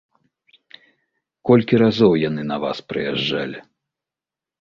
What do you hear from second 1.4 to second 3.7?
Колькі разоў яны на вас прыязджалі?